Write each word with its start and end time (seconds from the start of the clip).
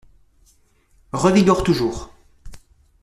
Revigore 1.13 1.61
toujours 1.61 2.09